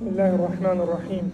[0.00, 1.26] بسم الله الرحمن الرحيم.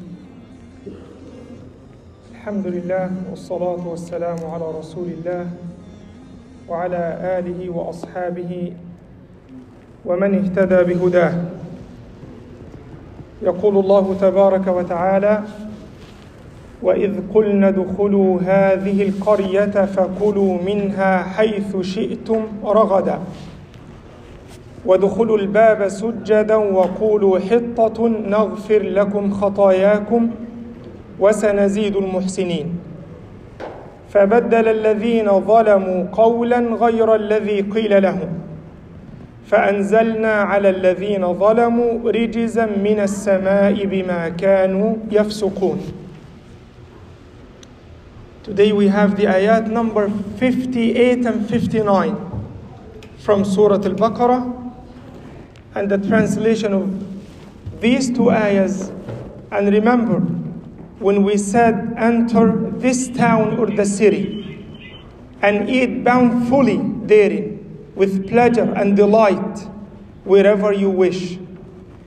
[2.35, 5.47] الحمد لله والصلاة والسلام على رسول الله
[6.69, 7.03] وعلى
[7.39, 8.73] آله وأصحابه
[10.05, 11.35] ومن اهتدى بهداه.
[13.43, 15.43] يقول الله تبارك وتعالى
[16.83, 23.19] وإذ قلنا ادخلوا هذه القرية فكلوا منها حيث شئتم رغدا.
[24.87, 30.31] وادخلوا الباب سجدا وقولوا حطة نغفر لكم خطاياكم
[31.21, 32.79] وسنزيد المحسنين.
[34.09, 38.29] فبدل الذين ظلموا قولا غير الذي قيل لهم.
[39.47, 45.79] فأنزلنا على الذين ظلموا رجزا من السماء بما كانوا يفسقون.
[48.43, 52.15] Today we have the ayat number 58 and 59
[53.19, 54.66] from Surah Al-Baqarah.
[55.77, 58.89] And the translation of these two ayahs.
[59.53, 60.21] And remember,
[60.99, 64.65] when we said enter this town or the city
[65.43, 69.59] and eat bountifully therein with pleasure and delight
[70.25, 71.39] wherever you wish,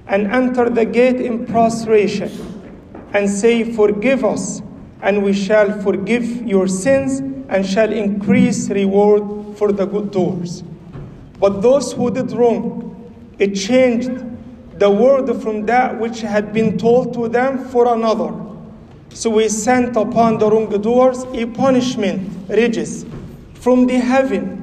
[0.07, 2.31] and enter the gate in prostration
[3.13, 4.63] and say, Forgive us,
[5.03, 10.63] and we shall forgive your sins and shall increase reward for the good doers.
[11.39, 12.88] But those who did wrong,
[13.39, 14.11] it changed
[14.79, 18.33] the word from that which had been told to them for another.
[19.11, 23.05] So we sent upon the wrongdoers a punishment, riches,
[23.55, 24.59] from the heaven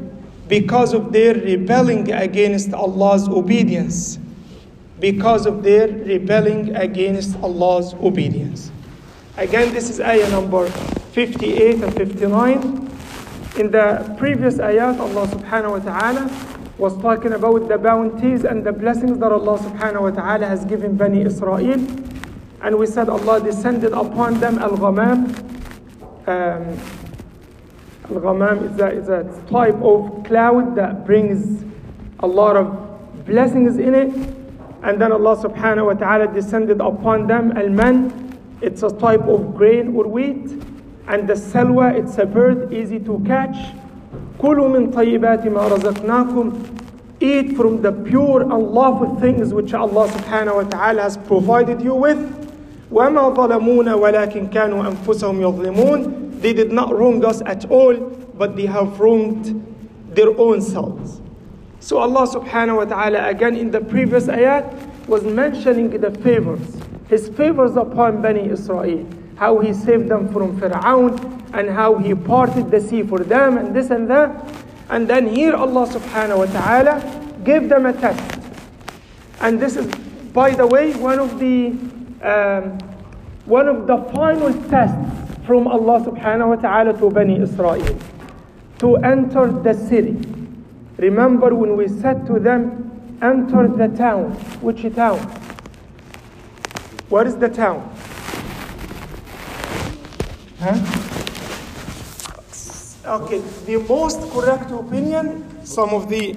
[0.48, 4.18] because of their rebelling against Allah's obedience.
[5.00, 8.70] Because of their rebelling against Allah's obedience.
[9.36, 10.68] Again, this is ayah number
[11.12, 12.90] 58 and 59.
[13.58, 18.72] In the previous ayat, Allah subhanahu wa ta'ala was talking about the bounties and the
[18.72, 21.80] blessings that Allah subhanahu wa ta'ala has given Bani Israel.
[22.60, 25.32] And we said Allah descended upon them al-ghamam.
[26.28, 26.78] Um,
[28.10, 31.64] al-ghamam is a, is a type of cloud that brings
[32.20, 34.12] a lot of blessings in it.
[34.82, 38.38] And then Allah subhanahu wa ta'ala descended upon them al-man.
[38.60, 40.62] It's a type of grain or wheat.
[41.08, 43.56] And the salwa, it's a bird, easy to catch.
[44.45, 46.53] كلوا من طيبات ما رزقناكم
[47.21, 51.93] Eat from the pure and lawful things which Allah subhanahu wa ta'ala has provided you
[51.93, 52.17] with.
[52.91, 57.93] وَمَا ظَلَمُونَ وَلَكِنْ كَانُوا أَنفُسَهُمْ يَظْلِمُونَ They did not wrong us at all,
[58.39, 59.63] but they have wronged
[60.15, 61.21] their own selves.
[61.79, 64.65] So Allah subhanahu wa ta'ala again in the previous ayat
[65.07, 66.77] was mentioning the favors.
[67.07, 69.05] His favors upon Bani Israel.
[69.36, 73.74] How he saved them from Fir'aun and how he parted the sea for them and
[73.74, 74.30] this and that.
[74.88, 78.40] And then here Allah subhanahu wa ta'ala gave them a test.
[79.40, 79.86] And this is,
[80.32, 81.76] by the way, one of the
[82.22, 82.78] um,
[83.44, 84.98] one of the final tests
[85.46, 87.98] from Allah subhanahu wa ta'ala to Bani Israel
[88.78, 90.16] to enter the city.
[90.98, 94.32] Remember when we said to them, enter the town.
[94.60, 95.18] Which town?
[97.08, 97.94] What is the town?
[100.58, 100.72] Huh?
[103.04, 106.36] Okay, the most correct opinion, some of the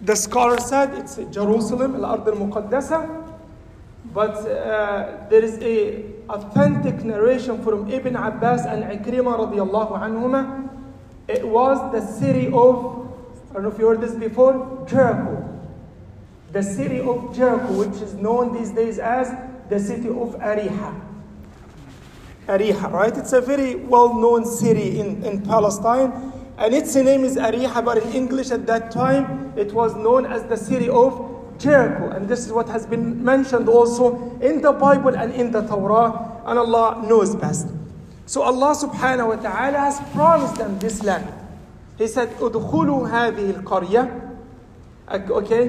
[0.00, 3.38] the scholars said it's Jerusalem, Al-Ard al-Muqaddasa,
[4.14, 10.70] but uh, there is a authentic narration from Ibn Abbas and Ikrimah radiallahu anhuma.
[11.28, 13.10] It was the city of,
[13.50, 15.44] I don't know if you heard this before, Jericho.
[16.52, 19.30] The city of Jericho, which is known these days as
[19.68, 21.07] the city of Ariha.
[22.48, 23.16] Ariha, right?
[23.16, 26.32] It's a very well known city in, in Palestine.
[26.56, 30.42] And its name is Ariha, but in English at that time it was known as
[30.44, 32.10] the city of Jericho.
[32.10, 36.42] And this is what has been mentioned also in the Bible and in the Torah,
[36.46, 37.68] and Allah knows best.
[38.26, 41.26] So Allah subhanahu wa ta'ala has promised them this land.
[41.98, 43.64] He said, "Udkhulu hadhihi
[45.08, 45.68] al Okay?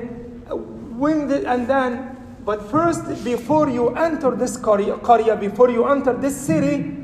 [1.00, 2.19] When the, and then
[2.50, 6.96] but first, before you enter this qarya, before you enter this city,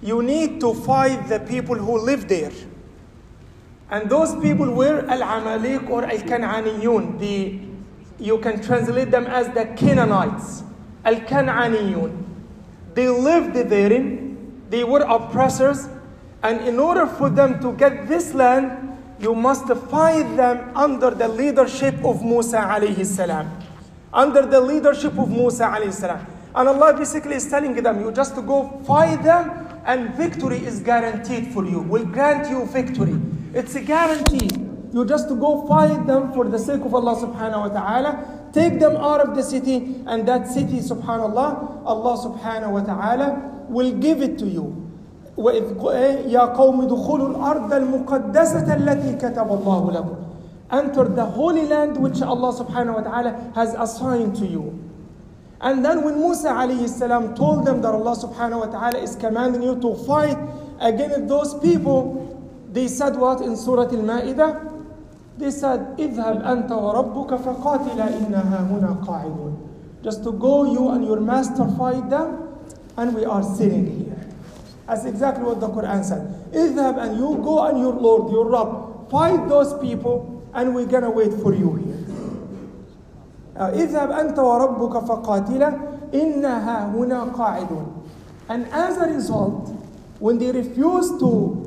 [0.00, 2.52] you need to fight the people who live there.
[3.90, 7.18] And those people were Al-Amalik or Al-Kan'aniyun.
[7.18, 7.60] The,
[8.18, 10.62] you can translate them as the Canaanites.
[11.04, 12.24] Al-Kan'aniyun.
[12.94, 14.62] They lived therein.
[14.70, 15.86] They were oppressors.
[16.42, 21.28] And in order for them to get this land, you must fight them under the
[21.28, 23.67] leadership of Musa alayhi salam
[24.13, 26.25] under the leadership of Musa alayhi salam.
[26.55, 31.53] And Allah basically is telling them, you just go fight them and victory is guaranteed
[31.53, 31.81] for you.
[31.81, 33.19] We'll grant you victory.
[33.53, 34.49] It's a guarantee.
[34.93, 38.95] You just go fight them for the sake of Allah subhanahu wa ta'ala take them
[38.95, 44.37] out of the city, and that city, subhanallah, Allah subhanahu wa ta'ala will give it
[44.37, 44.79] to you.
[45.37, 50.15] وإذ يا قوم ادخلوا الأرض المقدسة التي كتب الله لكم.
[50.71, 54.79] Enter the holy land which Allah subhanahu wa ta'ala has assigned to you.
[55.61, 59.63] And then when Musa alayhi salam told them that Allah subhanahu wa ta'ala is commanding
[59.63, 60.37] you to fight
[60.79, 62.19] against those people,
[62.71, 64.71] they said what in Surah Al-Ma'idah?
[65.37, 70.03] They said, اذهب أنت وربك فقاتلا إنها هنا قاعدون.
[70.03, 72.49] Just to go, you and your master fight them,
[72.97, 74.27] and we are sitting here.
[74.85, 76.27] That's exactly what the Quran said.
[76.51, 81.10] اذهب and you go and your Lord, your Rabb, fight those people, and we're gonna
[81.10, 82.04] wait for you here.
[83.56, 85.72] Uh, اذهب أنت وربك فقاتلا
[86.14, 87.86] إنها هنا قَاعِدُونَ.
[88.48, 89.70] And as a result,
[90.20, 91.64] when they refused to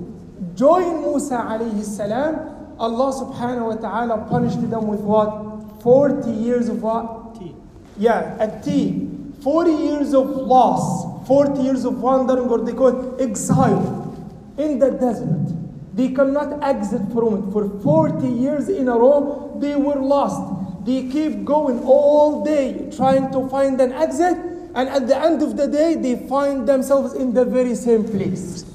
[0.56, 2.36] join Musa عليه السلام,
[2.80, 5.82] Allah subhanahu wa ta'ala punished them with what?
[5.84, 7.36] 40 years of what?
[7.40, 7.56] Tih.
[7.98, 9.08] Yeah, tih
[9.42, 14.16] 40 years of loss, 40 years of wandering, or they call it exile
[14.58, 15.61] in the desert.
[15.94, 17.52] They cannot exit from it.
[17.52, 20.86] For 40 years in a row, they were lost.
[20.86, 24.38] They keep going all day trying to find an exit,
[24.74, 28.66] and at the end of the day, they find themselves in the very same place.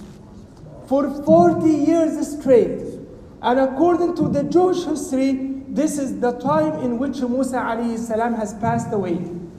[0.86, 2.82] For 40 years straight.
[3.42, 8.34] And according to the Jewish history, this is the time in which Musa alayhi salam
[8.34, 9.18] has passed away.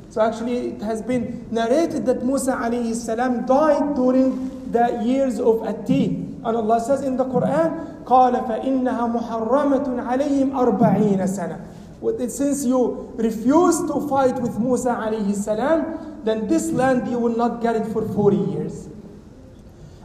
[0.10, 5.65] So actually it has been narrated that Musa alayhi salam died during the years of
[5.68, 6.26] at-Tih.
[6.47, 11.59] And Allah says in the Quran, قال فإنها محرمة عليهم أربعين سنة.
[12.00, 17.37] Well, Since you refuse to fight with Musa alayhi salam, then this land you will
[17.37, 18.88] not get it for 40 years.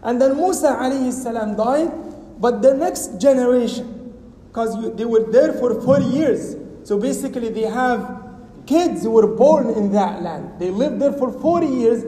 [0.03, 1.91] And then Musa alayhi salam died,
[2.39, 4.13] but the next generation,
[4.47, 8.23] because they were there for 40 years, so basically they have
[8.67, 10.59] kids who were born in that land.
[10.59, 12.05] They lived there for 40 years.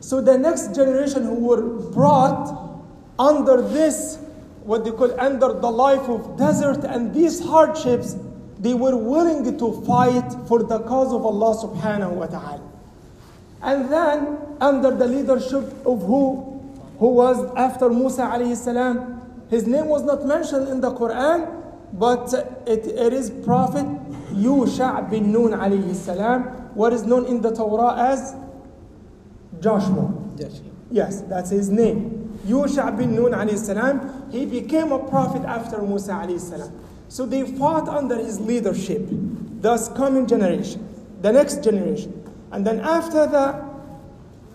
[0.00, 2.67] So the next generation who were brought
[3.19, 4.17] under this,
[4.63, 8.15] what they call under the life of desert and these hardships,
[8.59, 12.63] they were willing to fight for the cause of Allah subhanahu wa ta'ala.
[13.61, 16.45] And then under the leadership of who?
[16.99, 19.21] Who was after Musa alayhi salam?
[19.49, 21.47] His name was not mentioned in the Quran,
[21.93, 22.33] but
[22.67, 23.85] it, it is Prophet
[24.31, 26.43] Yusha bin Nun alayhi salam,
[26.75, 28.35] what is known in the Torah as
[29.59, 30.13] Joshua.
[30.37, 30.61] Yes.
[30.91, 32.18] Yes, that's his name.
[32.45, 36.71] Yusha bin Nun alayhi salam, he became a prophet after Musa alayhi salam.
[37.09, 39.01] So they fought under his leadership,
[39.61, 40.87] thus coming generation,
[41.21, 42.13] the next generation.
[42.51, 43.63] And then after that,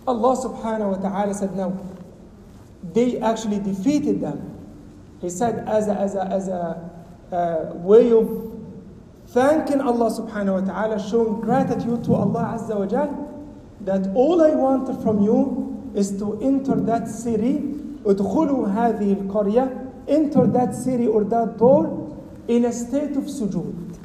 [0.07, 1.77] Allah subhanahu wa ta'ala said, no,
[2.93, 4.51] they actually defeated them.
[5.21, 6.91] He said, as a, as a, as a
[7.31, 8.29] uh, way of
[9.27, 13.09] thanking Allah subhanahu wa ta'ala, showing gratitude to Allah Azza wa Jal,
[13.81, 15.64] that all I want from you
[15.95, 17.63] is to enter that city,
[18.05, 22.15] ادخلوا هذه القرية, enter that city or that door
[22.47, 23.97] in a state of sujood.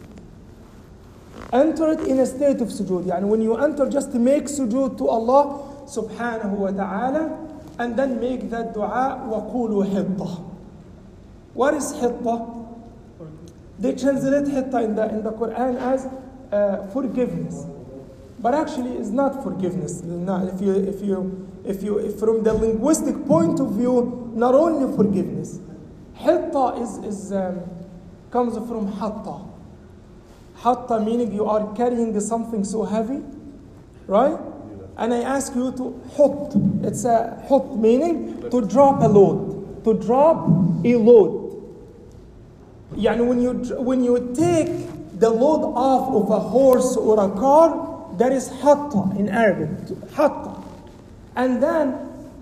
[1.53, 3.07] Enter it in a state of sujood.
[3.07, 7.49] يعني when you enter, just make sujood to Allah subhanahu wa ta'ala,
[7.79, 10.45] and then make that dua, وقولوا حطة.
[11.55, 12.47] What is hitta?
[13.79, 16.07] They translate hitta in the, in the Quran as
[16.53, 17.67] uh, forgiveness.
[18.41, 20.01] But actually, it's not forgiveness.
[20.03, 24.97] If you, if you, if you, if from the linguistic point of view, not only
[24.97, 25.59] forgiveness.
[26.15, 27.61] Hitta is, is um,
[28.31, 29.41] comes from hatta.
[30.57, 33.23] Hatta meaning you are carrying something so heavy,
[34.07, 34.39] right?
[34.97, 36.53] And I ask you to hut.
[36.83, 40.47] It's a hut meaning to drop a load, to drop
[40.85, 41.41] a load.
[42.97, 47.90] Yani when you when you take the load off of a horse or a car,
[48.21, 49.71] that is hatta in Arabic.
[50.13, 50.61] Hatta.
[51.37, 51.93] And then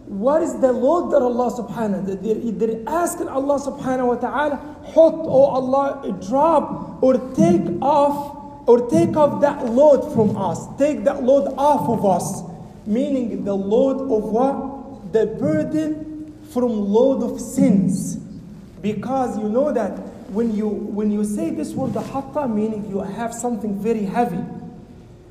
[0.08, 4.56] what is the load that Allah subhanahu wa ta'ala they're asking Allah subhanahu wa ta'ala,
[4.86, 10.66] hut, oh Allah, drop or take off or take off that load from us.
[10.78, 12.42] Take that load off of us.
[12.86, 15.12] Meaning the load of what?
[15.12, 18.16] The burden from load of sins.
[18.82, 19.90] Because you know that
[20.30, 24.42] when you when you say this word hatta, meaning you have something very heavy.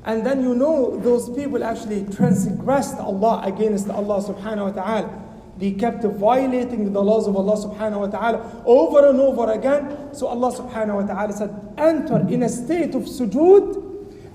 [0.07, 5.23] And then you know those people actually transgressed Allah against Allah subhanahu wa ta'ala.
[5.57, 10.13] They kept violating the laws of Allah subhanahu wa ta'ala over and over again.
[10.13, 13.79] So Allah subhanahu wa ta'ala said, enter in a state of sujood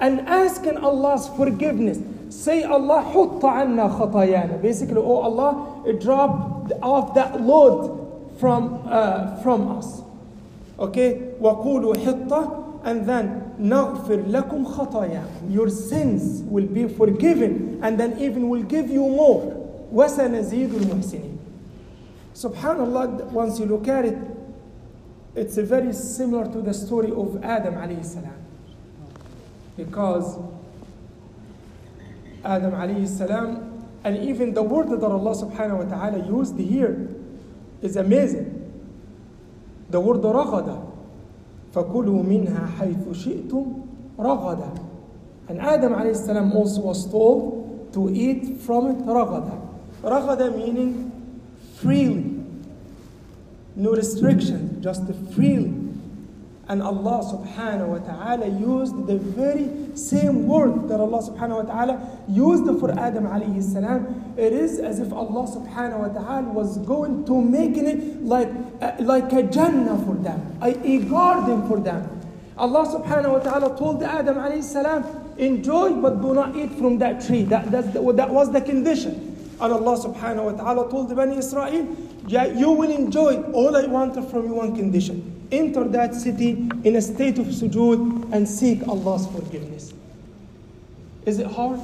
[0.01, 1.99] and asking Allah's forgiveness.
[2.31, 4.63] Say Allah hutta anna khatayana.
[4.63, 10.01] Basically, oh Allah, drop off that load from, uh, from us.
[10.79, 11.35] Okay?
[11.41, 18.49] وَقُولُوا حِطَّةً And then نغفر لكم خطاياكم your sins will be forgiven and then even
[18.49, 19.55] will give you more
[19.93, 21.39] وسنزيد المحسنين
[22.35, 24.17] subhanallah once you look at it
[25.35, 28.35] it's very similar to the story of Adam alayhi salam
[29.77, 30.39] because
[32.45, 37.09] Adam alayhi salam and even the word that Allah subhanahu wa ta'ala used here
[37.83, 38.55] is amazing
[39.91, 40.82] the word رغد
[41.74, 43.66] فكلوا منها حيث شئتم
[44.20, 44.70] رغدا
[45.50, 49.58] and Adam alayhi salam also was told to eat from it رغدا
[50.04, 51.12] رغدا meaning
[51.82, 52.26] freely
[53.76, 55.04] no restriction just
[55.36, 55.83] freely
[56.70, 62.20] and Allah subhanahu wa ta'ala used the very same word that Allah subhanahu wa ta'ala
[62.30, 64.34] used for Adam alayhi salam.
[64.38, 68.48] It is as if Allah subhanahu wa ta'ala was going to make it like,
[68.82, 72.22] uh, like a Jannah for them, a, a garden for them.
[72.58, 75.04] Allah subhanahu wa ta'ala told Adam alayhi salam,
[75.38, 77.44] enjoy but do not eat from that tree.
[77.44, 79.36] That, that was the condition.
[79.60, 81.94] And Allah subhanahu wa ta'ala told the Bani Israel,
[82.28, 86.97] yeah, you will enjoy all I want from you one condition Enter that city in
[86.97, 89.95] a state of sujood and seek Allah's forgiveness.
[91.25, 91.81] Is it hard?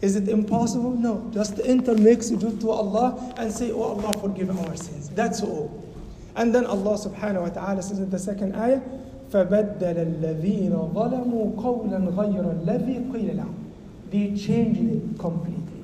[0.00, 0.92] Is it impossible?
[0.92, 1.28] No.
[1.32, 5.08] Just enter, make sujood to Allah and say, Oh Allah, forgive our sins.
[5.10, 5.82] That's all.
[6.36, 8.80] And then Allah subhanahu wa ta'ala says in the second ayah,
[9.30, 13.54] فَبَدَّلَ الَّذِينَ ظَلَمُوا قَوْلًا غَيْرَ الَّذِي قِيلَ لَهُمْ
[14.10, 15.82] They changed it completely.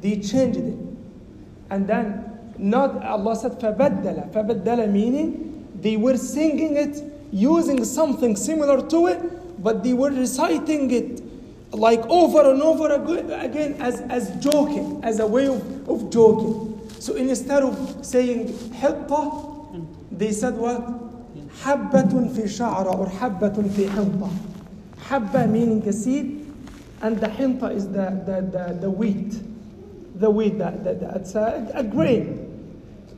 [0.00, 0.78] They changed it.
[1.68, 2.23] And then
[2.58, 7.02] not Allah said فَبَدَّلَ فَبَدَّلَ meaning they were singing it
[7.32, 11.22] using something similar to it but they were reciting it
[11.72, 17.14] like over and over again as, as joking as a way of, of joking so
[17.14, 19.78] instead of saying حطة
[20.12, 20.82] they said what
[21.64, 24.28] حبة في شعرة or حبة في حنطة
[25.08, 26.46] حبة meaning a seed
[27.02, 29.40] and the حنطة is the, the, the, the wheat
[30.16, 32.43] the wheat that, that, that's a, a grain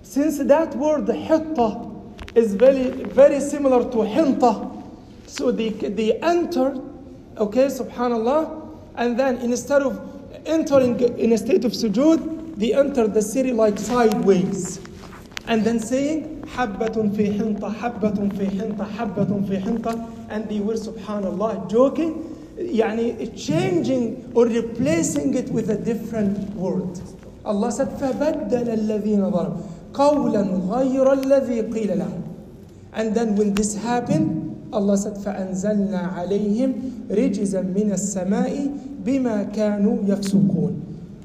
[0.03, 1.91] since that word hitta
[2.35, 4.83] is very, very similar to hinta,
[5.27, 6.81] so they, they entered,
[7.39, 10.01] okay, subhanallah, and then instead of
[10.47, 14.81] entering in a state of sujood, they entered the city like sideways.
[15.47, 20.75] And then saying, حبة في حنطة, حبة في حنطة, حبة في حنطة, and they were,
[20.75, 27.01] subhanallah, joking, يعني changing or replacing it with a different word.
[27.45, 32.23] Allah said, فبدل الذين ظلموا قولا غير الذي قيل لهم
[32.95, 36.73] and then when this happened Allah said فأنزلنا عليهم
[37.11, 38.71] رجزا من السماء
[39.05, 40.73] بما كانوا يفسقون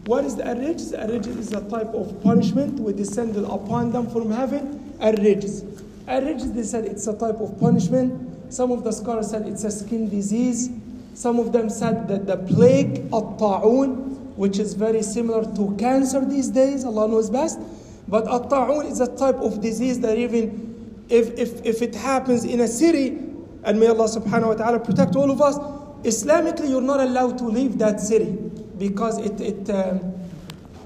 [0.08, 0.94] what is the الرجز?
[0.94, 5.64] الرجز is a type of punishment we descended upon them from heaven الرجز
[6.10, 8.14] الرجز they said it's a type of punishment
[8.50, 10.70] some of the scholars said it's a skin disease
[11.14, 16.50] some of them said that the plague الطاعون which is very similar to cancer these
[16.50, 17.60] days Allah knows best
[18.09, 22.61] but at-ta'un is a type of disease that even if, if, if it happens in
[22.61, 23.19] a city,
[23.65, 25.57] and may Allah subhanahu wa ta'ala protect all of us,
[26.05, 28.33] Islamically you're not allowed to leave that city
[28.79, 30.15] because it, it, um,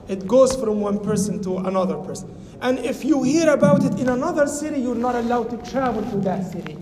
[0.09, 2.33] it goes from one person to another person.
[2.61, 6.17] And if you hear about it in another city, you're not allowed to travel to
[6.19, 6.77] that city.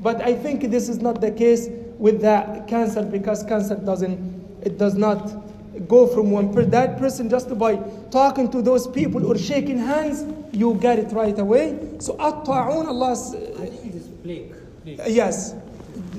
[0.00, 1.68] But I think this is not the case
[1.98, 4.18] with the cancer because cancer doesn't,
[4.62, 5.45] it does not
[5.87, 6.69] go from one person.
[6.71, 7.75] That person just by
[8.09, 11.77] talking to those people or shaking hands, you get it right away.
[11.99, 13.33] So at-ta'un, Allah's.
[13.35, 14.53] I think it is plague.
[14.83, 14.99] plague.
[15.07, 15.55] Yes,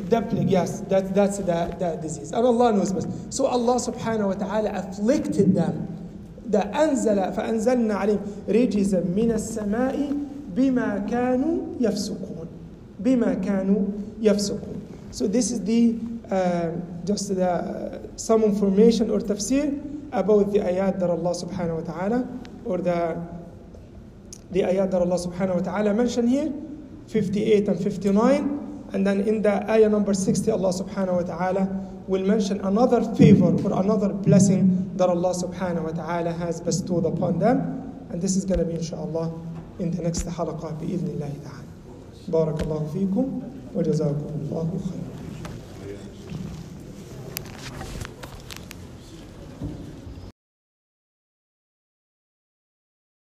[0.08, 2.32] the plague, yes, that, that's the, the disease.
[2.32, 3.32] And Allah knows best.
[3.32, 5.88] So Allah subhanahu wa ta'ala afflicted them.
[6.46, 10.12] The أنزل فأنزلنا عليهم رجزا من السماء
[10.56, 12.46] بما كانوا يفسقون
[13.00, 13.82] بما كانوا
[14.20, 14.80] يفسقون
[15.12, 15.96] So this is the
[16.30, 16.70] uh,
[17.04, 19.80] just the, uh, some information or tafsir
[20.12, 22.28] about the ayat that Allah subhanahu wa ta'ala
[22.64, 23.16] or the
[24.50, 26.52] the ayat that Allah subhanahu wa ta'ala mentioned here
[27.08, 31.64] 58 and 59 and then in the ayah number 60 Allah subhanahu wa ta'ala
[32.06, 37.38] will mention another favor or another blessing that Allah subhanahu wa ta'ala has bestowed upon
[37.38, 39.32] them and this is going to be inshallah
[39.78, 41.68] in the next halaqah بإذن الله تعالى
[42.28, 43.40] بارك الله فيكم
[43.74, 45.12] وجزاكم الله خيرا